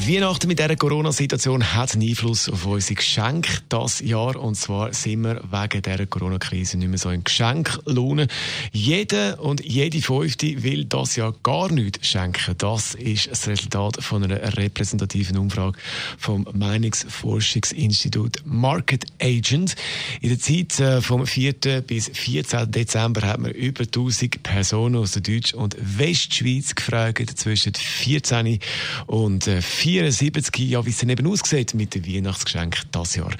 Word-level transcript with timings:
Weihnachten 0.00 0.48
mit 0.48 0.58
dieser 0.58 0.76
Corona-Situation 0.76 1.72
hat 1.72 1.94
einen 1.94 2.08
Einfluss 2.08 2.50
auf 2.50 2.66
unsere 2.66 2.96
Geschenke 2.96 3.60
das 3.70 4.00
Jahr. 4.00 4.36
Und 4.36 4.54
zwar 4.54 4.92
sind 4.92 5.22
wir 5.22 5.40
wegen 5.50 5.80
dieser 5.80 6.06
Corona-Krise 6.06 6.76
nicht 6.76 6.88
mehr 6.88 6.98
so 6.98 7.08
in 7.08 7.24
Geschenklohne. 7.24 8.26
Jeder 8.72 9.40
und 9.40 9.64
jede 9.64 10.02
Fünfte 10.02 10.62
will 10.62 10.84
das 10.84 11.16
Jahr 11.16 11.32
gar 11.42 11.72
nichts 11.72 12.06
schenken. 12.06 12.54
Das 12.58 12.94
ist 12.94 13.30
das 13.30 13.48
Resultat 13.48 14.02
von 14.02 14.24
einer 14.24 14.56
repräsentativen 14.58 15.38
Umfrage 15.38 15.78
vom 16.18 16.46
Meinungsforschungsinstitut 16.52 18.42
Market 18.44 19.06
Agent. 19.22 19.74
In 20.20 20.28
der 20.28 20.38
Zeit 20.38 20.80
äh, 20.80 21.00
vom 21.00 21.26
4. 21.26 21.80
bis 21.86 22.10
14. 22.12 22.70
Dezember 22.70 23.22
hat 23.22 23.40
man 23.40 23.52
über 23.52 23.84
1000 23.84 24.42
Personen 24.42 24.96
aus 24.96 25.12
der 25.12 25.22
Deutsch- 25.22 25.54
und 25.54 25.76
Westschweiz 25.80 26.74
gefragt, 26.74 27.38
zwischen 27.38 27.72
14 27.72 28.58
und 29.06 29.44
14 29.44 29.54
äh, 29.54 29.62
74, 29.84 30.70
ja, 30.70 30.86
wie 30.86 30.88
es 30.88 30.96
dann 30.96 31.10
eben 31.10 31.26
aussieht 31.26 31.74
mit 31.74 31.94
den 31.94 32.06
Weihnachtsgeschenken 32.06 32.88
dieses 32.94 33.16
Jahr. 33.16 33.30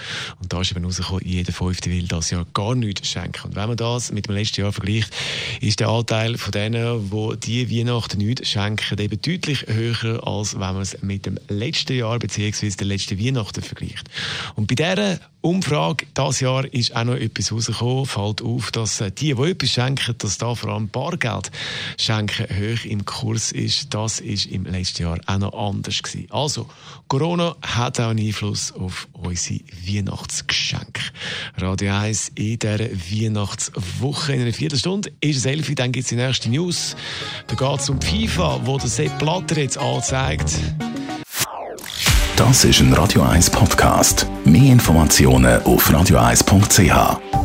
Und 0.42 0.52
da 0.52 0.60
ist 0.60 0.72
eben 0.72 0.84
rausgekommen, 0.84 1.22
jeder 1.24 1.54
Fünfte 1.54 1.90
will 1.90 2.06
das 2.06 2.28
Jahr 2.28 2.44
gar 2.52 2.74
nichts 2.74 3.08
schenken. 3.08 3.48
Und 3.48 3.56
wenn 3.56 3.68
man 3.68 3.78
das 3.78 4.12
mit 4.12 4.28
dem 4.28 4.34
letzten 4.34 4.60
Jahr 4.60 4.70
vergleicht, 4.70 5.10
ist 5.62 5.80
der 5.80 5.88
Anteil 5.88 6.36
von 6.36 6.52
denen, 6.52 7.10
die 7.10 7.64
die 7.64 7.78
Weihnachten 7.78 8.18
nichts 8.18 8.50
schenken, 8.50 8.98
eben 8.98 9.22
deutlich 9.22 9.64
höher, 9.66 10.26
als 10.26 10.52
wenn 10.52 10.60
man 10.60 10.82
es 10.82 11.00
mit 11.00 11.24
dem 11.24 11.38
letzten 11.48 11.96
Jahr 11.96 12.18
bzw. 12.18 12.68
der 12.68 12.86
letzten 12.88 13.18
Weihnachten 13.18 13.62
vergleicht. 13.62 14.10
Und 14.54 14.66
bei 14.66 14.74
dieser 14.74 15.20
Umfrage 15.44 16.06
dieses 16.16 16.40
Jahr 16.40 16.64
ist 16.72 16.96
auch 16.96 17.04
noch 17.04 17.16
etwas 17.16 17.52
rausgekommen. 17.52 18.06
Fällt 18.06 18.40
auf, 18.40 18.70
dass 18.70 19.02
äh, 19.02 19.10
die, 19.10 19.34
die 19.34 19.42
etwas 19.42 19.70
schenken, 19.70 20.14
dass 20.16 20.38
da 20.38 20.54
vor 20.54 20.70
allem 20.70 20.88
Bargeld 20.88 21.50
schenken 21.98 22.46
hoch 22.46 22.86
im 22.86 23.04
Kurs 23.04 23.52
ist. 23.52 23.92
Das 23.92 24.20
ist 24.20 24.46
im 24.46 24.64
letzten 24.64 25.02
Jahr 25.02 25.20
auch 25.26 25.38
noch 25.38 25.52
anders 25.52 26.02
gewesen. 26.02 26.30
Also, 26.34 26.66
Corona 27.06 27.54
hat 27.62 28.00
auch 28.00 28.08
einen 28.08 28.26
Einfluss 28.26 28.72
auf 28.72 29.06
unsere 29.12 29.60
Weihnachtsgeschenke. 29.86 31.00
Radio 31.58 31.92
1 31.94 32.32
in 32.34 32.58
dieser 32.58 32.80
Weihnachtswoche 32.80 34.32
in 34.32 34.42
einer 34.42 34.52
Viertelstunde 34.52 35.12
ist 35.20 35.36
es 35.36 35.46
11 35.46 35.76
dann 35.76 35.92
gibt 35.92 36.04
es 36.04 36.08
die 36.08 36.16
nächste 36.16 36.50
News. 36.50 36.96
Da 37.46 37.54
geht 37.54 37.80
es 37.80 37.88
um 37.88 38.00
FIFA, 38.00 38.62
wo 38.64 38.78
der 38.78 38.88
Sepp 38.88 39.16
Blatter 39.20 39.58
jetzt 39.58 39.78
anzeigt. 39.78 40.50
Das 42.34 42.64
ist 42.64 42.80
ein 42.80 42.92
Radio 42.94 43.22
1 43.22 43.50
Podcast. 43.50 44.26
Mehr 44.44 44.72
Informationen 44.72 45.62
auf 45.62 45.88
radio1.ch. 45.88 47.43